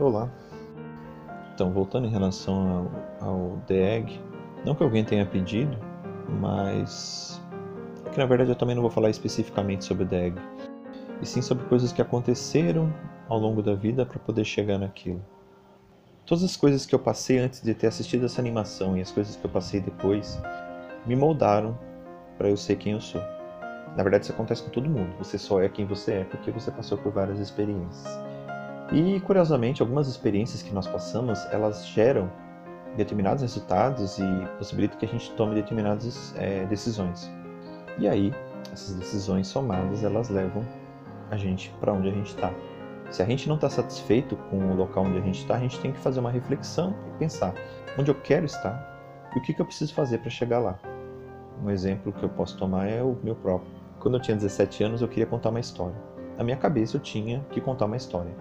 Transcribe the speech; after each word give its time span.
Olá. 0.00 0.28
Então, 1.54 1.70
voltando 1.70 2.08
em 2.08 2.10
relação 2.10 2.90
ao, 3.20 3.28
ao 3.28 3.56
The 3.68 3.96
Egg, 3.96 4.20
não 4.66 4.74
que 4.74 4.82
alguém 4.82 5.04
tenha 5.04 5.24
pedido, 5.24 5.78
mas 6.40 7.40
é 8.04 8.10
que 8.10 8.18
na 8.18 8.26
verdade 8.26 8.50
eu 8.50 8.56
também 8.56 8.74
não 8.74 8.82
vou 8.82 8.90
falar 8.90 9.08
especificamente 9.08 9.84
sobre 9.84 10.02
o 10.02 10.06
The 10.08 10.26
Egg, 10.26 10.40
e 11.22 11.26
sim 11.26 11.40
sobre 11.40 11.64
coisas 11.66 11.92
que 11.92 12.02
aconteceram 12.02 12.92
ao 13.28 13.38
longo 13.38 13.62
da 13.62 13.76
vida 13.76 14.04
para 14.04 14.18
poder 14.18 14.44
chegar 14.44 14.78
naquilo. 14.78 15.24
Todas 16.26 16.42
as 16.42 16.56
coisas 16.56 16.84
que 16.84 16.94
eu 16.94 16.98
passei 16.98 17.38
antes 17.38 17.62
de 17.62 17.72
ter 17.72 17.86
assistido 17.86 18.26
essa 18.26 18.40
animação 18.40 18.96
e 18.96 19.00
as 19.00 19.12
coisas 19.12 19.36
que 19.36 19.44
eu 19.44 19.50
passei 19.50 19.80
depois 19.80 20.42
me 21.06 21.14
moldaram 21.14 21.78
para 22.36 22.50
eu 22.50 22.56
ser 22.56 22.76
quem 22.76 22.94
eu 22.94 23.00
sou. 23.00 23.20
Na 23.96 24.02
verdade, 24.02 24.24
isso 24.24 24.32
acontece 24.32 24.64
com 24.64 24.70
todo 24.70 24.90
mundo. 24.90 25.14
Você 25.18 25.38
só 25.38 25.62
é 25.62 25.68
quem 25.68 25.86
você 25.86 26.14
é 26.14 26.24
porque 26.24 26.50
você 26.50 26.72
passou 26.72 26.98
por 26.98 27.12
várias 27.12 27.38
experiências. 27.38 28.23
E 28.94 29.18
curiosamente, 29.18 29.82
algumas 29.82 30.06
experiências 30.06 30.62
que 30.62 30.72
nós 30.72 30.86
passamos, 30.86 31.44
elas 31.50 31.84
geram 31.88 32.30
determinados 32.96 33.42
resultados 33.42 34.20
e 34.20 34.24
possibilitam 34.56 34.96
que 34.96 35.04
a 35.04 35.08
gente 35.08 35.32
tome 35.32 35.56
determinadas 35.56 36.32
é, 36.38 36.64
decisões. 36.66 37.28
E 37.98 38.06
aí, 38.06 38.32
essas 38.72 38.94
decisões 38.94 39.48
somadas, 39.48 40.04
elas 40.04 40.28
levam 40.28 40.64
a 41.28 41.36
gente 41.36 41.74
para 41.80 41.92
onde 41.92 42.08
a 42.08 42.12
gente 42.12 42.28
está. 42.28 42.52
Se 43.10 43.20
a 43.20 43.26
gente 43.26 43.48
não 43.48 43.56
está 43.56 43.68
satisfeito 43.68 44.36
com 44.48 44.58
o 44.58 44.76
local 44.76 45.06
onde 45.06 45.18
a 45.18 45.22
gente 45.22 45.40
está, 45.40 45.56
a 45.56 45.60
gente 45.60 45.80
tem 45.80 45.90
que 45.90 45.98
fazer 45.98 46.20
uma 46.20 46.30
reflexão 46.30 46.94
e 47.08 47.18
pensar 47.18 47.52
onde 47.98 48.12
eu 48.12 48.14
quero 48.14 48.46
estar 48.46 49.28
e 49.34 49.38
o 49.40 49.42
que, 49.42 49.52
que 49.52 49.60
eu 49.60 49.66
preciso 49.66 49.92
fazer 49.92 50.18
para 50.18 50.30
chegar 50.30 50.60
lá. 50.60 50.78
Um 51.64 51.68
exemplo 51.68 52.12
que 52.12 52.22
eu 52.22 52.28
posso 52.28 52.56
tomar 52.56 52.86
é 52.86 53.02
o 53.02 53.18
meu 53.24 53.34
próprio. 53.34 53.72
Quando 53.98 54.18
eu 54.18 54.20
tinha 54.20 54.36
17 54.36 54.84
anos, 54.84 55.02
eu 55.02 55.08
queria 55.08 55.26
contar 55.26 55.50
uma 55.50 55.58
história. 55.58 55.96
Na 56.38 56.44
minha 56.44 56.56
cabeça, 56.56 56.96
eu 56.96 57.00
tinha 57.00 57.44
que 57.50 57.60
contar 57.60 57.86
uma 57.86 57.96
história. 57.96 58.32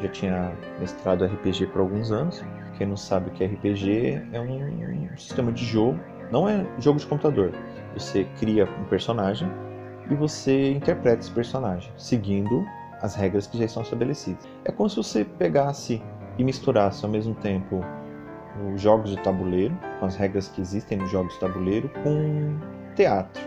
Já 0.00 0.08
tinha 0.08 0.52
mestrado 0.78 1.24
RPG 1.24 1.66
por 1.68 1.80
alguns 1.80 2.12
anos. 2.12 2.44
Quem 2.76 2.86
não 2.86 2.96
sabe 2.96 3.30
o 3.30 3.32
que 3.32 3.42
é 3.42 3.46
RPG, 3.48 4.22
é 4.32 4.40
um 4.40 5.16
sistema 5.16 5.50
de 5.50 5.64
jogo. 5.64 5.98
Não 6.30 6.48
é 6.48 6.64
jogo 6.78 6.98
de 6.98 7.06
computador. 7.06 7.52
Você 7.94 8.24
cria 8.38 8.68
um 8.80 8.84
personagem 8.84 9.50
e 10.10 10.14
você 10.14 10.72
interpreta 10.72 11.20
esse 11.20 11.30
personagem, 11.30 11.92
seguindo 11.96 12.64
as 13.02 13.14
regras 13.14 13.46
que 13.46 13.58
já 13.58 13.64
estão 13.64 13.82
estabelecidas. 13.82 14.48
É 14.64 14.72
como 14.72 14.88
se 14.88 14.96
você 14.96 15.24
pegasse 15.24 16.02
e 16.38 16.44
misturasse 16.44 17.04
ao 17.04 17.10
mesmo 17.10 17.34
tempo 17.34 17.80
os 18.72 18.80
jogos 18.80 19.10
de 19.10 19.16
tabuleiro, 19.22 19.76
com 19.98 20.06
as 20.06 20.16
regras 20.16 20.48
que 20.48 20.60
existem 20.60 20.98
nos 20.98 21.10
jogos 21.10 21.32
de 21.34 21.40
tabuleiro, 21.40 21.88
com 22.02 22.56
teatro. 22.94 23.42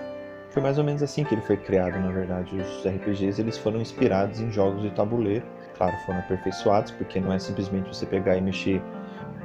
Foi 0.49 0.61
mais 0.61 0.77
ou 0.77 0.83
menos 0.83 1.01
assim 1.01 1.23
que 1.23 1.33
ele 1.33 1.41
foi 1.41 1.57
criado, 1.57 1.97
na 1.99 2.11
verdade. 2.11 2.55
Os 2.57 2.85
RPGs 2.85 3.39
eles 3.39 3.57
foram 3.57 3.79
inspirados 3.79 4.41
em 4.41 4.51
jogos 4.51 4.81
de 4.81 4.91
tabuleiro. 4.91 5.45
Claro, 5.81 5.97
foram 6.05 6.19
aperfeiçoados, 6.19 6.91
porque 6.91 7.19
não 7.19 7.33
é 7.33 7.39
simplesmente 7.39 7.87
você 7.87 8.05
pegar 8.05 8.37
e 8.37 8.41
mexer 8.41 8.79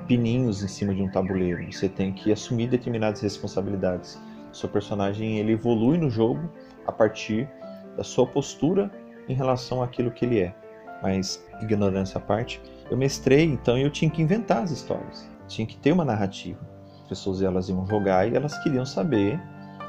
pininhos 0.06 0.62
em 0.62 0.68
cima 0.68 0.94
de 0.94 1.02
um 1.02 1.10
tabuleiro. 1.10 1.64
Você 1.72 1.88
tem 1.88 2.12
que 2.12 2.30
assumir 2.30 2.68
determinadas 2.68 3.22
responsabilidades. 3.22 4.20
O 4.52 4.54
seu 4.54 4.68
personagem 4.68 5.38
ele 5.38 5.52
evolui 5.52 5.96
no 5.96 6.10
jogo 6.10 6.46
a 6.86 6.92
partir 6.92 7.48
da 7.96 8.04
sua 8.04 8.26
postura 8.26 8.90
em 9.26 9.32
relação 9.32 9.82
àquilo 9.82 10.10
que 10.10 10.26
ele 10.26 10.40
é. 10.40 10.54
Mas, 11.02 11.42
ignorância 11.62 12.18
à 12.18 12.20
parte, 12.20 12.60
eu 12.90 12.98
mestrei, 12.98 13.44
então 13.44 13.78
eu 13.78 13.90
tinha 13.90 14.10
que 14.10 14.20
inventar 14.20 14.62
as 14.62 14.70
histórias. 14.70 15.26
Tinha 15.48 15.66
que 15.66 15.78
ter 15.78 15.92
uma 15.92 16.04
narrativa. 16.04 16.60
As 17.00 17.08
pessoas 17.08 17.40
elas 17.40 17.70
iam 17.70 17.86
jogar 17.86 18.30
e 18.30 18.36
elas 18.36 18.62
queriam 18.62 18.84
saber 18.84 19.40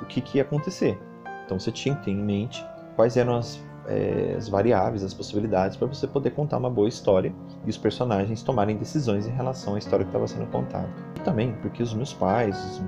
o 0.02 0.06
que, 0.06 0.22
que 0.22 0.38
ia 0.38 0.44
acontecer. 0.44 0.98
Então 1.44 1.59
você 1.59 1.73
tinha 1.73 1.94
que 1.94 2.06
ter 2.06 2.11
em 2.11 2.23
mente 2.23 2.66
quais 2.95 3.17
eram 3.17 3.36
as, 3.36 3.61
é, 3.88 4.35
as 4.38 4.49
variáveis, 4.49 5.03
as 5.03 5.13
possibilidades 5.13 5.77
para 5.77 5.88
você 5.88 6.07
poder 6.07 6.31
contar 6.31 6.57
uma 6.57 6.69
boa 6.69 6.88
história 6.88 7.33
e 7.66 7.69
os 7.69 7.77
personagens 7.77 8.43
tomarem 8.43 8.77
decisões 8.77 9.27
em 9.27 9.31
relação 9.31 9.75
à 9.75 9.77
história 9.77 10.05
que 10.05 10.09
estava 10.09 10.27
sendo 10.27 10.47
contada. 10.52 10.89
E 11.16 11.19
também 11.21 11.53
porque 11.61 11.81
os 11.81 11.93
meus 11.93 12.13
pais, 12.13 12.81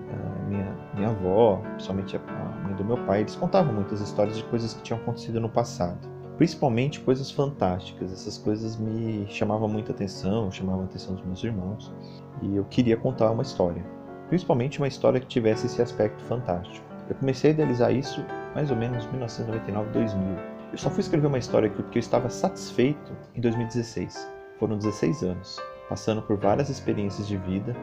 minha, 0.47 0.75
minha 0.95 1.09
avó, 1.09 1.61
principalmente 1.73 2.17
a 2.17 2.19
mãe 2.63 2.75
do 2.75 2.83
meu 2.83 2.97
pai, 3.05 3.21
eles 3.21 3.35
contavam 3.35 3.73
muitas 3.73 4.01
histórias 4.01 4.37
de 4.37 4.43
coisas 4.45 4.73
que 4.73 4.81
tinham 4.83 4.99
acontecido 4.99 5.39
no 5.39 5.49
passado 5.49 6.19
principalmente 6.39 7.01
coisas 7.01 7.29
fantásticas. 7.29 8.13
Essas 8.13 8.37
coisas 8.37 8.77
me 8.77 9.27
chamavam 9.27 9.67
muita 9.67 9.91
atenção, 9.91 10.49
chamavam 10.49 10.83
a 10.83 10.85
atenção 10.85 11.13
dos 11.13 11.25
meus 11.25 11.43
irmãos, 11.43 11.93
e 12.41 12.55
eu 12.55 12.63
queria 12.63 12.95
contar 12.95 13.29
uma 13.29 13.43
história, 13.43 13.85
principalmente 14.29 14.79
uma 14.79 14.87
história 14.87 15.19
que 15.19 15.27
tivesse 15.27 15.65
esse 15.65 15.81
aspecto 15.81 16.23
fantástico. 16.23 16.85
Eu 17.09 17.15
comecei 17.15 17.51
a 17.51 17.53
idealizar 17.53 17.93
isso 17.93 18.23
mais 18.55 18.71
ou 18.71 18.77
menos 18.77 19.03
em 19.03 19.09
1999, 19.09 19.91
2000. 19.91 20.48
Eu 20.71 20.77
só 20.77 20.89
fui 20.89 20.99
escrever 20.99 21.27
uma 21.27 21.37
história 21.37 21.69
porque 21.69 21.97
eu 21.97 21.99
estava 21.99 22.29
satisfeito 22.29 23.11
em 23.35 23.41
2016. 23.41 24.29
Foram 24.59 24.77
16 24.77 25.23
anos, 25.23 25.59
passando 25.87 26.21
por 26.21 26.37
várias 26.37 26.69
experiências 26.69 27.27
de 27.27 27.37
vida 27.37 27.75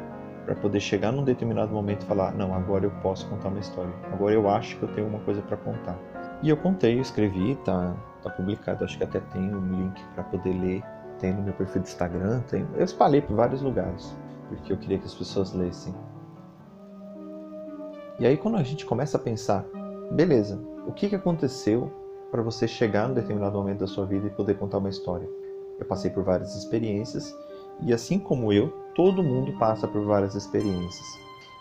para 0.45 0.55
poder 0.55 0.79
chegar 0.79 1.11
num 1.11 1.25
determinado 1.25 1.73
momento 1.73 2.03
e 2.03 2.07
falar: 2.07 2.33
não, 2.35 2.55
agora 2.55 2.85
eu 2.85 2.91
posso 3.03 3.29
contar 3.29 3.49
uma 3.49 3.59
história. 3.59 3.93
Agora 4.13 4.35
eu 4.35 4.49
acho 4.49 4.77
que 4.77 4.85
eu 4.85 4.89
tenho 4.95 5.09
uma 5.09 5.19
coisa 5.21 5.43
para 5.43 5.57
contar. 5.57 5.99
E 6.43 6.49
eu 6.49 6.57
contei, 6.57 6.97
eu 6.97 7.03
escrevi, 7.03 7.57
tá, 7.65 7.97
tá 8.23 8.31
publicado. 8.31 8.85
Acho 8.85 8.97
que 8.97 9.05
até 9.05 9.19
tem 9.19 9.43
um 9.43 9.69
link 9.69 10.01
para 10.15 10.23
poder 10.25 10.53
ler. 10.53 10.83
Tem 11.19 11.33
no 11.33 11.43
meu 11.43 11.55
perfil 11.55 11.83
do 11.83 11.87
Instagram, 11.87 12.41
tem. 12.43 12.67
Eu 12.77 12.85
espalhei 12.85 13.23
por 13.23 13.35
vários 13.35 13.63
lugares 13.63 14.15
porque 14.49 14.73
eu 14.73 14.77
queria 14.77 14.99
que 14.99 15.07
as 15.07 15.15
pessoas 15.15 15.53
lessem. 15.53 15.95
E 18.19 18.27
aí 18.27 18.37
quando 18.37 18.57
a 18.57 18.63
gente 18.63 18.87
começa 18.87 19.17
a 19.17 19.21
pensar, 19.21 19.65
beleza, 20.13 20.61
o 20.87 20.93
que, 20.93 21.09
que 21.09 21.17
aconteceu 21.17 22.06
para 22.31 22.43
você 22.43 22.67
chegar 22.67 23.09
num 23.09 23.15
determinado 23.15 23.57
momento 23.57 23.79
da 23.79 23.87
sua 23.87 24.07
vida 24.07 24.27
e 24.27 24.31
poder 24.31 24.55
contar 24.55 24.79
uma 24.79 24.89
história? 24.89 25.29
Eu 25.79 25.87
passei 25.87 26.11
por 26.11 26.25
várias 26.25 26.55
experiências 26.57 27.35
e 27.83 27.93
assim 27.93 28.19
como 28.19 28.53
eu, 28.53 28.69
todo 28.95 29.23
mundo 29.23 29.53
passa 29.59 29.87
por 29.87 30.05
várias 30.05 30.35
experiências. 30.35 31.07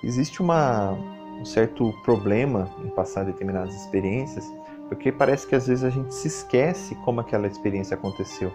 Existe 0.03 0.41
uma, 0.41 0.91
um 1.39 1.45
certo 1.45 1.93
problema 2.03 2.69
em 2.83 2.89
passar 2.89 3.25
determinadas 3.25 3.75
experiências, 3.75 4.45
porque 4.87 5.11
parece 5.11 5.47
que 5.47 5.55
às 5.55 5.67
vezes 5.67 5.83
a 5.83 5.89
gente 5.89 6.13
se 6.13 6.27
esquece 6.27 6.95
como 7.03 7.19
aquela 7.19 7.47
experiência 7.47 7.95
aconteceu. 7.95 8.51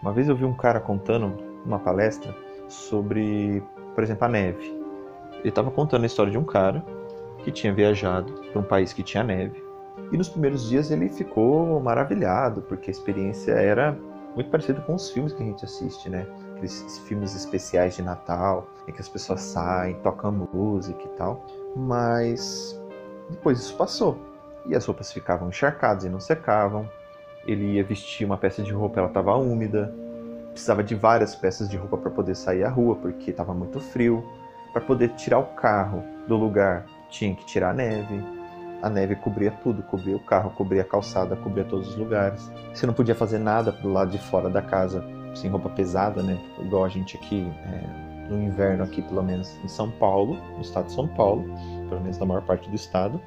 Uma 0.00 0.12
vez 0.12 0.28
eu 0.28 0.36
vi 0.36 0.44
um 0.44 0.54
cara 0.54 0.80
contando 0.80 1.36
uma 1.64 1.78
palestra 1.78 2.34
sobre, 2.68 3.62
por 3.94 4.04
exemplo, 4.04 4.24
a 4.24 4.28
neve. 4.28 4.64
Ele 5.40 5.48
estava 5.48 5.70
contando 5.70 6.04
a 6.04 6.06
história 6.06 6.30
de 6.30 6.38
um 6.38 6.44
cara 6.44 6.84
que 7.44 7.50
tinha 7.50 7.72
viajado 7.72 8.32
para 8.52 8.60
um 8.60 8.64
país 8.64 8.92
que 8.92 9.02
tinha 9.02 9.22
neve. 9.22 9.65
E 10.12 10.16
nos 10.16 10.28
primeiros 10.28 10.68
dias 10.68 10.90
ele 10.90 11.08
ficou 11.08 11.80
maravilhado, 11.80 12.62
porque 12.62 12.90
a 12.90 12.92
experiência 12.92 13.52
era 13.52 13.96
muito 14.34 14.50
parecida 14.50 14.80
com 14.82 14.94
os 14.94 15.10
filmes 15.10 15.32
que 15.32 15.42
a 15.42 15.46
gente 15.46 15.64
assiste, 15.64 16.08
né? 16.08 16.26
Aqueles 16.52 16.98
filmes 17.00 17.34
especiais 17.34 17.96
de 17.96 18.02
Natal, 18.02 18.68
em 18.86 18.92
que 18.92 19.00
as 19.00 19.08
pessoas 19.08 19.40
saem, 19.40 19.94
tocam 19.96 20.48
música 20.52 21.02
e 21.02 21.08
tal. 21.16 21.44
Mas 21.74 22.80
depois 23.30 23.58
isso 23.58 23.76
passou. 23.76 24.18
E 24.66 24.74
as 24.74 24.84
roupas 24.84 25.12
ficavam 25.12 25.48
encharcadas 25.48 26.04
e 26.04 26.08
não 26.08 26.20
secavam. 26.20 26.88
Ele 27.46 27.74
ia 27.74 27.84
vestir 27.84 28.24
uma 28.24 28.36
peça 28.36 28.62
de 28.62 28.72
roupa, 28.72 29.00
ela 29.00 29.08
estava 29.08 29.36
úmida 29.36 29.94
precisava 30.56 30.82
de 30.82 30.94
várias 30.94 31.34
peças 31.34 31.68
de 31.68 31.76
roupa 31.76 31.98
para 31.98 32.10
poder 32.10 32.34
sair 32.34 32.64
à 32.64 32.70
rua, 32.70 32.96
porque 32.96 33.30
estava 33.30 33.52
muito 33.52 33.78
frio. 33.78 34.24
Para 34.72 34.80
poder 34.80 35.10
tirar 35.10 35.38
o 35.38 35.46
carro 35.54 36.02
do 36.26 36.34
lugar, 36.36 36.86
tinha 37.10 37.34
que 37.34 37.44
tirar 37.44 37.70
a 37.70 37.74
neve. 37.74 38.24
A 38.86 38.88
neve 38.88 39.16
cobria 39.16 39.50
tudo, 39.50 39.82
cobria 39.82 40.14
o 40.16 40.20
carro, 40.20 40.50
cobria 40.50 40.82
a 40.82 40.84
calçada, 40.84 41.34
cobria 41.34 41.64
todos 41.64 41.88
os 41.88 41.96
lugares. 41.96 42.48
Você 42.72 42.86
não 42.86 42.94
podia 42.94 43.16
fazer 43.16 43.40
nada 43.40 43.72
pro 43.72 43.92
lado 43.92 44.12
de 44.12 44.18
fora 44.18 44.48
da 44.48 44.62
casa 44.62 45.04
sem 45.34 45.50
roupa 45.50 45.68
pesada, 45.70 46.22
né? 46.22 46.38
Igual 46.60 46.84
a 46.84 46.88
gente 46.88 47.16
aqui 47.16 47.52
é, 47.64 48.30
no 48.30 48.40
inverno 48.40 48.84
aqui, 48.84 49.02
pelo 49.02 49.24
menos 49.24 49.58
em 49.64 49.66
São 49.66 49.90
Paulo, 49.90 50.36
no 50.54 50.60
estado 50.60 50.86
de 50.86 50.92
São 50.92 51.08
Paulo, 51.08 51.42
pelo 51.88 52.00
menos 52.00 52.16
na 52.16 52.26
maior 52.26 52.42
parte 52.42 52.70
do 52.70 52.76
estado, 52.76 53.20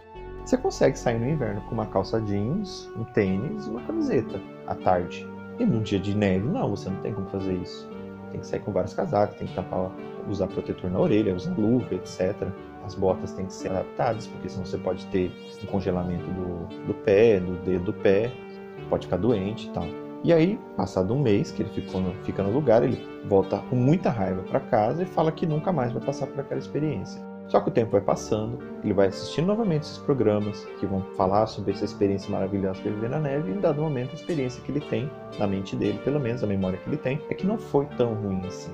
você 0.46 0.56
consegue 0.56 0.98
sair 0.98 1.20
no 1.20 1.28
inverno 1.28 1.60
com 1.64 1.74
uma 1.74 1.88
calça 1.88 2.22
jeans, 2.22 2.90
um 2.96 3.04
tênis 3.04 3.68
e 3.68 3.70
uma 3.70 3.82
camiseta 3.82 4.40
à 4.66 4.76
tarde. 4.76 5.28
E 5.60 5.66
num 5.66 5.82
dia 5.82 6.00
de 6.00 6.16
neve, 6.16 6.48
não, 6.48 6.70
você 6.70 6.90
não 6.90 7.02
tem 7.02 7.14
como 7.14 7.28
fazer 7.28 7.56
isso. 7.56 7.86
Tem 8.32 8.40
que 8.40 8.48
sair 8.48 8.62
com 8.62 8.72
vários 8.72 8.94
casacos, 8.94 9.36
tem 9.36 9.46
que 9.46 9.56
tapar, 9.56 9.92
usar 10.30 10.48
protetor 10.48 10.90
na 10.90 11.00
orelha, 11.00 11.36
usar 11.36 11.54
luva, 11.58 11.96
etc. 11.96 12.48
As 12.90 12.96
botas 12.96 13.34
têm 13.34 13.46
que 13.46 13.54
ser 13.54 13.70
adaptadas, 13.70 14.26
porque 14.26 14.50
senão 14.50 14.66
você 14.66 14.80
pode 14.80 15.06
ter 15.08 15.32
um 15.64 15.68
congelamento 15.68 16.26
do, 16.26 16.88
do 16.88 16.94
pé, 16.96 17.40
do 17.40 17.54
dedo 17.64 17.84
do 17.84 17.94
pé, 17.94 18.32
pode 18.90 19.06
ficar 19.06 19.18
doente 19.18 19.68
e 19.68 19.70
tal. 19.70 19.86
E 20.24 20.34
aí, 20.34 20.60
passado 20.76 21.14
um 21.14 21.22
mês 21.22 21.52
que 21.52 21.62
ele 21.62 21.70
ficou 21.70 22.02
no, 22.02 22.16
fica 22.24 22.42
no 22.42 22.52
lugar, 22.52 22.82
ele 22.82 23.08
volta 23.26 23.60
com 23.70 23.76
muita 23.76 24.10
raiva 24.10 24.42
para 24.42 24.60
casa 24.60 25.04
e 25.04 25.06
fala 25.06 25.32
que 25.32 25.46
nunca 25.46 25.72
mais 25.72 25.94
vai 25.94 26.02
passar 26.02 26.26
por 26.26 26.40
aquela 26.40 26.60
experiência. 26.60 27.22
Só 27.48 27.60
que 27.60 27.70
o 27.70 27.72
tempo 27.72 27.92
vai 27.92 28.02
passando, 28.02 28.58
ele 28.84 28.94
vai 28.94 29.10
assistindo 29.10 29.46
novamente 29.46 29.84
esses 29.84 30.00
programas 30.00 30.66
que 30.80 30.88
vão 30.88 31.04
falar 31.16 31.46
sobre 31.46 31.74
essa 31.74 31.86
experiência 31.86 32.32
maravilhosa 32.32 32.82
que 32.82 32.88
ele 32.88 32.96
viver 32.96 33.12
na 33.12 33.20
neve, 33.20 33.52
e 33.52 33.54
em 33.54 33.60
dado 33.60 33.84
momento 33.84 34.14
a 34.14 34.16
experiência 34.16 34.64
que 34.64 34.72
ele 34.72 34.82
tem, 34.82 35.12
na 35.38 35.46
mente 35.46 35.76
dele, 35.76 36.00
pelo 36.04 36.20
menos 36.20 36.44
a 36.44 36.48
memória 36.48 36.80
que 36.80 36.90
ele 36.90 36.98
tem, 36.98 37.22
é 37.30 37.36
que 37.36 37.46
não 37.46 37.60
foi 37.60 37.86
tão 37.98 38.16
ruim 38.16 38.42
assim. 38.48 38.72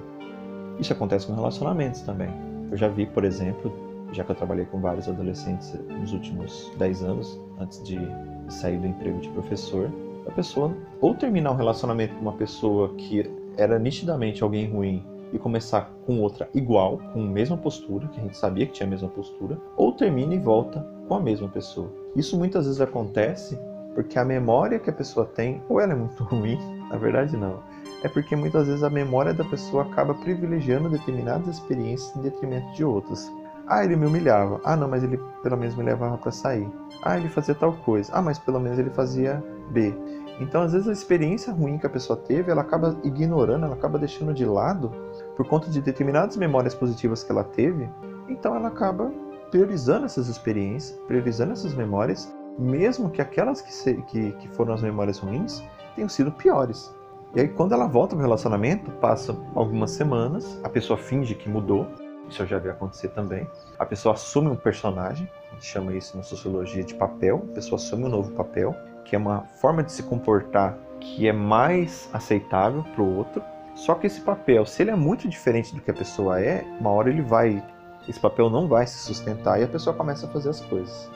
Isso 0.79 0.93
acontece 0.93 1.27
com 1.27 1.35
relacionamentos 1.35 1.99
também. 2.01 2.29
Eu 2.71 2.77
já 2.77 2.87
vi, 2.87 3.05
por 3.05 3.25
exemplo, 3.25 3.84
já 4.15 4.23
que 4.23 4.31
eu 4.31 4.35
trabalhei 4.35 4.65
com 4.65 4.79
vários 4.79 5.09
adolescentes 5.09 5.73
nos 5.99 6.13
últimos 6.13 6.71
10 6.77 7.03
anos, 7.03 7.39
antes 7.59 7.83
de 7.83 7.99
sair 8.47 8.77
do 8.77 8.87
emprego 8.87 9.19
de 9.19 9.29
professor, 9.29 9.91
a 10.25 10.31
pessoa 10.31 10.75
ou 11.01 11.13
terminar 11.13 11.51
um 11.51 11.55
relacionamento 11.55 12.15
com 12.15 12.21
uma 12.21 12.33
pessoa 12.33 12.93
que 12.95 13.29
era 13.57 13.77
nitidamente 13.77 14.41
alguém 14.41 14.71
ruim 14.71 15.05
e 15.33 15.39
começar 15.39 15.91
com 16.05 16.21
outra 16.21 16.49
igual, 16.53 16.99
com 17.13 17.21
a 17.21 17.27
mesma 17.27 17.57
postura, 17.57 18.07
que 18.07 18.19
a 18.19 18.23
gente 18.23 18.37
sabia 18.37 18.65
que 18.65 18.73
tinha 18.73 18.87
a 18.87 18.89
mesma 18.89 19.09
postura, 19.09 19.59
ou 19.75 19.91
termina 19.91 20.33
e 20.33 20.39
volta 20.39 20.85
com 21.07 21.15
a 21.15 21.19
mesma 21.19 21.49
pessoa. 21.49 21.91
Isso 22.15 22.37
muitas 22.37 22.65
vezes 22.65 22.79
acontece 22.79 23.59
porque 23.93 24.19
a 24.19 24.25
memória 24.25 24.79
que 24.79 24.89
a 24.89 24.93
pessoa 24.93 25.25
tem, 25.25 25.61
ou 25.69 25.79
ela 25.79 25.93
é 25.93 25.95
muito 25.95 26.23
ruim, 26.25 26.57
na 26.89 26.97
verdade 26.97 27.35
não, 27.35 27.59
é 28.03 28.07
porque 28.07 28.35
muitas 28.35 28.67
vezes 28.67 28.83
a 28.83 28.89
memória 28.89 29.33
da 29.33 29.43
pessoa 29.43 29.83
acaba 29.83 30.13
privilegiando 30.13 30.89
determinadas 30.89 31.55
experiências 31.55 32.15
em 32.15 32.21
detrimento 32.21 32.71
de 32.73 32.83
outras. 32.83 33.31
Ah, 33.67 33.83
ele 33.83 33.95
me 33.95 34.05
humilhava. 34.05 34.61
Ah, 34.63 34.75
não, 34.75 34.87
mas 34.87 35.03
ele 35.03 35.19
pelo 35.41 35.57
menos 35.57 35.75
me 35.75 35.83
levava 35.83 36.17
para 36.17 36.31
sair. 36.31 36.69
Ah, 37.01 37.17
ele 37.17 37.29
fazia 37.29 37.55
tal 37.55 37.73
coisa. 37.73 38.11
Ah, 38.13 38.21
mas 38.21 38.37
pelo 38.37 38.59
menos 38.59 38.77
ele 38.77 38.91
fazia 38.91 39.43
B. 39.71 39.93
Então, 40.39 40.61
às 40.61 40.73
vezes 40.73 40.87
a 40.87 40.91
experiência 40.91 41.51
ruim 41.51 41.77
que 41.77 41.85
a 41.85 41.89
pessoa 41.89 42.17
teve, 42.17 42.51
ela 42.51 42.61
acaba 42.61 42.97
ignorando, 43.03 43.65
ela 43.65 43.75
acaba 43.75 43.97
deixando 43.97 44.33
de 44.33 44.45
lado 44.45 44.91
por 45.35 45.47
conta 45.47 45.69
de 45.69 45.81
determinadas 45.81 46.35
memórias 46.35 46.75
positivas 46.75 47.23
que 47.23 47.31
ela 47.31 47.43
teve. 47.43 47.89
Então, 48.27 48.55
ela 48.55 48.67
acaba 48.67 49.11
priorizando 49.49 50.05
essas 50.05 50.27
experiências, 50.27 50.99
priorizando 51.07 51.53
essas 51.53 51.73
memórias, 51.73 52.33
mesmo 52.59 53.09
que 53.09 53.21
aquelas 53.21 53.61
que, 53.61 53.73
se, 53.73 53.95
que, 54.03 54.33
que 54.33 54.47
foram 54.49 54.73
as 54.73 54.81
memórias 54.81 55.19
ruins 55.19 55.63
tenham 55.95 56.09
sido 56.09 56.31
piores. 56.31 56.93
E 57.33 57.39
aí, 57.39 57.47
quando 57.47 57.73
ela 57.73 57.87
volta 57.87 58.15
para 58.15 58.21
o 58.21 58.25
relacionamento, 58.25 58.91
passam 58.91 59.45
algumas 59.55 59.91
semanas, 59.91 60.59
a 60.63 60.69
pessoa 60.69 60.97
finge 60.97 61.35
que 61.35 61.49
mudou, 61.49 61.87
isso 62.29 62.41
eu 62.41 62.47
já 62.47 62.57
vi 62.57 62.69
acontecer 62.69 63.09
também. 63.09 63.47
A 63.77 63.85
pessoa 63.85 64.13
assume 64.13 64.49
um 64.49 64.55
personagem, 64.55 65.29
a 65.49 65.53
gente 65.53 65.65
chama 65.65 65.93
isso 65.93 66.17
na 66.17 66.23
sociologia 66.23 66.83
de 66.83 66.93
papel, 66.93 67.45
a 67.51 67.53
pessoa 67.53 67.77
assume 67.79 68.05
um 68.05 68.09
novo 68.09 68.31
papel, 68.31 68.75
que 69.03 69.15
é 69.15 69.19
uma 69.19 69.41
forma 69.61 69.83
de 69.83 69.91
se 69.91 70.03
comportar 70.03 70.77
que 70.99 71.27
é 71.27 71.33
mais 71.33 72.09
aceitável 72.13 72.83
para 72.83 73.01
o 73.01 73.17
outro. 73.17 73.43
Só 73.75 73.93
que 73.93 74.07
esse 74.07 74.21
papel, 74.21 74.65
se 74.65 74.81
ele 74.81 74.91
é 74.91 74.95
muito 74.95 75.27
diferente 75.27 75.75
do 75.75 75.81
que 75.81 75.91
a 75.91 75.93
pessoa 75.93 76.41
é, 76.41 76.63
uma 76.79 76.89
hora 76.89 77.09
ele 77.09 77.21
vai, 77.21 77.63
esse 78.07 78.19
papel 78.19 78.49
não 78.49 78.67
vai 78.67 78.87
se 78.87 78.97
sustentar 78.97 79.59
e 79.59 79.63
a 79.63 79.67
pessoa 79.67 79.95
começa 79.95 80.25
a 80.25 80.29
fazer 80.29 80.49
as 80.49 80.61
coisas. 80.61 81.11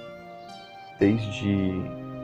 Desde 1.00 1.72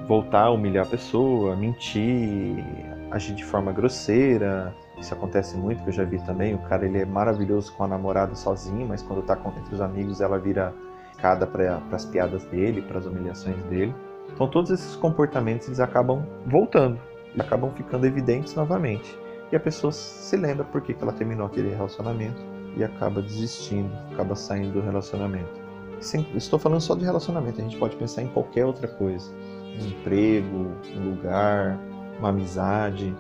voltar 0.08 0.44
a 0.44 0.52
humilhar 0.52 0.86
a 0.86 0.90
pessoa, 0.90 1.56
mentir, 1.56 2.64
agir 3.12 3.34
de 3.34 3.44
forma 3.44 3.72
grosseira. 3.72 4.76
Isso 5.06 5.14
acontece 5.14 5.56
muito, 5.56 5.84
que 5.84 5.90
eu 5.90 5.94
já 5.94 6.04
vi 6.04 6.18
também. 6.26 6.56
O 6.56 6.58
cara 6.58 6.84
ele 6.84 7.00
é 7.00 7.06
maravilhoso 7.06 7.72
com 7.74 7.84
a 7.84 7.88
namorada 7.88 8.34
sozinho, 8.34 8.88
mas 8.88 9.04
quando 9.04 9.22
tá 9.22 9.40
entre 9.56 9.76
os 9.76 9.80
amigos 9.80 10.20
ela 10.20 10.40
vira 10.40 10.74
cada 11.20 11.46
para 11.46 11.80
as 11.92 12.06
piadas 12.06 12.44
dele, 12.46 12.82
para 12.82 12.98
as 12.98 13.06
humilhações 13.06 13.56
dele. 13.66 13.94
Então 14.34 14.48
todos 14.48 14.72
esses 14.72 14.96
comportamentos 14.96 15.68
eles 15.68 15.80
acabam 15.80 16.26
voltando, 16.48 17.00
e 17.36 17.40
acabam 17.40 17.72
ficando 17.74 18.08
evidentes 18.08 18.56
novamente. 18.56 19.16
E 19.52 19.56
a 19.56 19.60
pessoa 19.60 19.92
se 19.92 20.36
lembra 20.36 20.66
por 20.66 20.82
que 20.82 20.96
ela 21.00 21.14
terminou 21.14 21.46
aquele 21.46 21.70
relacionamento 21.70 22.42
e 22.76 22.84
acaba 22.84 23.22
desistindo, 23.22 23.96
acaba 24.12 24.36
saindo 24.36 24.74
do 24.74 24.82
relacionamento. 24.82 25.62
Sem, 26.00 26.26
estou 26.34 26.58
falando 26.58 26.82
só 26.82 26.96
de 26.96 27.06
relacionamento, 27.06 27.62
a 27.62 27.64
gente 27.64 27.78
pode 27.78 27.96
pensar 27.96 28.24
em 28.24 28.28
qualquer 28.28 28.66
outra 28.66 28.88
coisa. 28.88 29.32
Um 29.80 29.86
emprego, 29.86 30.72
um 30.98 31.12
lugar, 31.12 31.78
uma 32.18 32.30
amizade, 32.30 33.16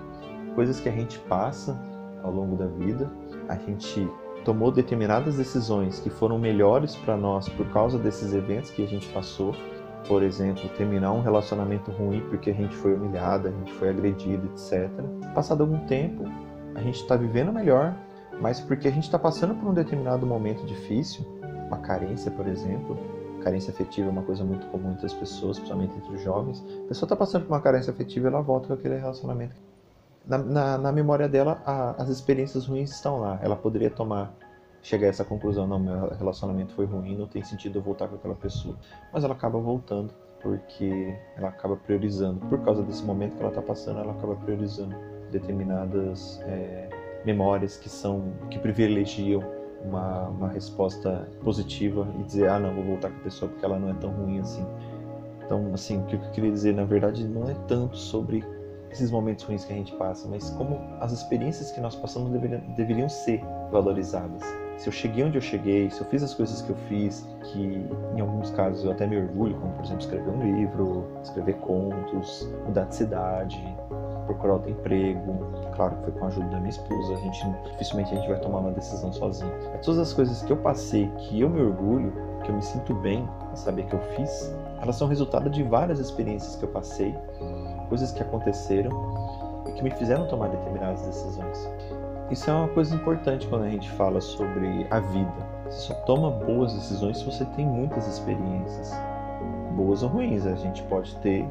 coisas 0.55 0.79
que 0.79 0.89
a 0.89 0.91
gente 0.91 1.19
passa 1.19 1.79
ao 2.23 2.31
longo 2.31 2.55
da 2.55 2.65
vida. 2.65 3.09
A 3.47 3.55
gente 3.55 4.09
tomou 4.43 4.71
determinadas 4.71 5.35
decisões 5.35 5.99
que 5.99 6.09
foram 6.09 6.39
melhores 6.39 6.95
para 6.95 7.17
nós 7.17 7.49
por 7.49 7.67
causa 7.69 7.99
desses 7.99 8.33
eventos 8.33 8.71
que 8.71 8.83
a 8.83 8.87
gente 8.87 9.07
passou. 9.09 9.53
Por 10.07 10.21
exemplo, 10.21 10.69
terminar 10.77 11.11
um 11.11 11.21
relacionamento 11.21 11.91
ruim 11.91 12.21
porque 12.29 12.51
a 12.51 12.53
gente 12.53 12.75
foi 12.75 12.93
humilhada, 12.93 13.49
a 13.49 13.51
gente 13.51 13.73
foi 13.73 13.89
agredido, 13.89 14.47
etc. 14.53 14.89
Passado 15.33 15.61
algum 15.61 15.79
tempo, 15.87 16.23
a 16.75 16.81
gente 16.81 17.01
está 17.01 17.15
vivendo 17.15 17.51
melhor, 17.51 17.95
mas 18.39 18.59
porque 18.59 18.87
a 18.87 18.91
gente 18.91 19.05
está 19.05 19.17
passando 19.17 19.55
por 19.55 19.67
um 19.67 19.73
determinado 19.73 20.25
momento 20.25 20.63
difícil, 20.65 21.25
uma 21.67 21.79
carência, 21.79 22.29
por 22.29 22.47
exemplo, 22.47 22.97
carência 23.41 23.71
afetiva 23.71 24.07
é 24.07 24.11
uma 24.11 24.23
coisa 24.23 24.43
muito 24.43 24.67
comum 24.67 24.91
entre 24.91 25.05
as 25.05 25.13
pessoas, 25.13 25.57
principalmente 25.57 25.95
entre 25.97 26.15
os 26.15 26.21
jovens. 26.21 26.63
A 26.85 26.87
pessoa 26.87 27.05
está 27.05 27.15
passando 27.15 27.45
por 27.45 27.53
uma 27.53 27.61
carência 27.61 27.91
afetiva 27.91 28.27
ela 28.27 28.41
volta 28.41 28.67
com 28.67 28.73
aquele 28.73 28.97
relacionamento. 28.97 29.55
Na, 30.27 30.37
na, 30.37 30.77
na 30.77 30.91
memória 30.91 31.29
dela, 31.29 31.61
a, 31.65 32.01
as 32.01 32.09
experiências 32.09 32.65
ruins 32.65 32.91
estão 32.91 33.19
lá. 33.19 33.39
Ela 33.41 33.55
poderia 33.55 33.89
tomar, 33.89 34.33
chegar 34.81 35.07
a 35.07 35.09
essa 35.09 35.23
conclusão: 35.23 35.67
não, 35.67 35.79
meu 35.79 36.09
relacionamento 36.15 36.73
foi 36.73 36.85
ruim, 36.85 37.15
não 37.15 37.27
tem 37.27 37.43
sentido 37.43 37.79
eu 37.79 37.81
voltar 37.81 38.07
com 38.07 38.15
aquela 38.15 38.35
pessoa. 38.35 38.75
Mas 39.13 39.23
ela 39.23 39.33
acaba 39.33 39.59
voltando 39.59 40.13
porque 40.41 41.15
ela 41.35 41.49
acaba 41.49 41.75
priorizando. 41.75 42.39
Por 42.47 42.59
causa 42.63 42.83
desse 42.83 43.03
momento 43.03 43.35
que 43.35 43.39
ela 43.39 43.49
está 43.49 43.61
passando, 43.61 43.99
ela 43.99 44.11
acaba 44.11 44.35
priorizando 44.35 44.95
determinadas 45.31 46.39
é, 46.43 46.89
memórias 47.25 47.77
que 47.77 47.89
são 47.89 48.33
que 48.49 48.59
privilegiam 48.59 49.43
uma, 49.83 50.27
uma 50.27 50.49
resposta 50.49 51.27
positiva 51.43 52.07
e 52.19 52.23
dizer, 52.23 52.49
ah, 52.49 52.59
não, 52.59 52.73
vou 52.73 52.83
voltar 52.83 53.09
com 53.09 53.17
a 53.17 53.21
pessoa 53.21 53.49
porque 53.49 53.65
ela 53.65 53.79
não 53.79 53.89
é 53.89 53.93
tão 53.93 54.11
ruim 54.11 54.39
assim. 54.39 54.65
Então, 55.45 55.71
assim, 55.73 56.01
o 56.01 56.05
que 56.05 56.15
eu 56.15 56.19
queria 56.31 56.51
dizer, 56.51 56.73
na 56.73 56.85
verdade, 56.85 57.23
não 57.23 57.49
é 57.49 57.53
tanto 57.67 57.97
sobre 57.97 58.43
esses 58.95 59.11
momentos 59.11 59.43
ruins 59.43 59.65
que 59.65 59.73
a 59.73 59.75
gente 59.75 59.93
passa, 59.93 60.27
mas 60.27 60.49
como 60.51 60.79
as 60.99 61.11
experiências 61.11 61.71
que 61.71 61.79
nós 61.79 61.95
passamos 61.95 62.31
deveriam, 62.31 62.61
deveriam 62.75 63.09
ser 63.09 63.43
valorizadas. 63.71 64.41
Se 64.77 64.87
eu 64.87 64.93
cheguei 64.93 65.23
onde 65.23 65.37
eu 65.37 65.41
cheguei, 65.41 65.89
se 65.89 66.01
eu 66.01 66.07
fiz 66.07 66.21
as 66.23 66.33
coisas 66.33 66.61
que 66.61 66.69
eu 66.69 66.75
fiz, 66.87 67.27
que 67.43 67.85
em 68.15 68.19
alguns 68.19 68.51
casos 68.51 68.83
eu 68.83 68.91
até 68.91 69.07
me 69.07 69.17
orgulho, 69.17 69.55
como 69.55 69.73
por 69.73 69.85
exemplo 69.85 70.01
escrever 70.01 70.29
um 70.29 70.57
livro, 70.57 71.07
escrever 71.23 71.55
contos, 71.55 72.49
mudar 72.65 72.85
de 72.85 72.95
cidade, 72.95 73.77
procurar 74.25 74.53
outro 74.53 74.71
emprego. 74.71 75.45
Claro 75.75 75.95
que 75.97 76.03
foi 76.03 76.11
com 76.13 76.25
a 76.25 76.27
ajuda 76.27 76.47
da 76.47 76.57
minha 76.57 76.69
esposa, 76.69 77.13
a 77.13 77.17
gente 77.17 77.45
dificilmente 77.71 78.13
a 78.13 78.15
gente 78.17 78.27
vai 78.27 78.39
tomar 78.39 78.59
uma 78.59 78.71
decisão 78.71 79.11
sozinho. 79.13 79.51
É 79.73 79.77
todas 79.77 79.99
as 79.99 80.13
coisas 80.13 80.41
que 80.41 80.51
eu 80.51 80.57
passei, 80.57 81.09
que 81.19 81.39
eu 81.39 81.49
me 81.49 81.61
orgulho, 81.61 82.13
que 82.43 82.49
eu 82.49 82.55
me 82.55 82.61
sinto 82.61 82.93
bem 82.93 83.27
em 83.51 83.55
saber 83.55 83.85
que 83.85 83.93
eu 83.93 84.01
fiz, 84.15 84.53
elas 84.81 84.95
são 84.97 85.07
resultado 85.07 85.49
de 85.49 85.63
várias 85.63 85.99
experiências 85.99 86.55
que 86.55 86.63
eu 86.63 86.69
passei, 86.69 87.15
coisas 87.85 88.11
que 88.11 88.21
aconteceram 88.21 88.91
e 89.67 89.71
que 89.71 89.83
me 89.83 89.91
fizeram 89.91 90.27
tomar 90.27 90.49
determinadas 90.49 91.01
decisões. 91.01 91.69
Isso 92.31 92.49
é 92.49 92.53
uma 92.53 92.67
coisa 92.67 92.95
importante 92.95 93.47
quando 93.47 93.65
a 93.65 93.69
gente 93.69 93.89
fala 93.91 94.19
sobre 94.19 94.87
a 94.89 94.99
vida. 94.99 95.55
Você 95.65 95.79
só 95.79 95.93
toma 96.05 96.31
boas 96.31 96.73
decisões 96.73 97.19
se 97.19 97.25
você 97.25 97.45
tem 97.45 97.65
muitas 97.65 98.07
experiências, 98.07 98.91
boas 99.75 100.01
ou 100.01 100.09
ruins. 100.09 100.45
A 100.45 100.55
gente 100.55 100.81
pode 100.83 101.15
ter 101.17 101.45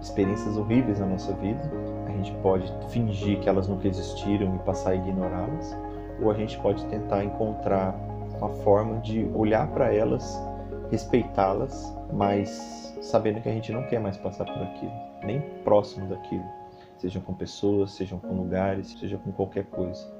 experiências 0.00 0.56
horríveis 0.56 1.00
na 1.00 1.06
nossa 1.06 1.32
vida, 1.34 1.60
a 2.06 2.10
gente 2.10 2.32
pode 2.42 2.72
fingir 2.88 3.40
que 3.40 3.48
elas 3.48 3.66
nunca 3.66 3.88
existiram 3.88 4.54
e 4.54 4.58
passar 4.60 4.90
a 4.90 4.94
ignorá-las, 4.94 5.76
ou 6.20 6.30
a 6.30 6.34
gente 6.34 6.58
pode 6.58 6.84
tentar 6.86 7.24
encontrar 7.24 7.94
uma 8.38 8.50
forma 8.50 8.98
de 9.00 9.28
olhar 9.34 9.66
para 9.68 9.92
elas, 9.92 10.40
respeitá-las, 10.90 11.92
mas 12.12 12.96
sabendo 13.00 13.40
que 13.40 13.48
a 13.48 13.52
gente 13.52 13.72
não 13.72 13.82
quer 13.84 14.00
mais 14.00 14.16
passar 14.16 14.44
por 14.44 14.62
aquilo, 14.62 14.92
nem 15.26 15.40
próximo 15.64 16.08
daquilo, 16.08 16.44
sejam 16.96 17.20
com 17.20 17.34
pessoas, 17.34 17.92
sejam 17.92 18.18
com 18.18 18.34
lugares, 18.34 18.96
seja 18.98 19.18
com 19.18 19.32
qualquer 19.32 19.66
coisa. 19.66 20.15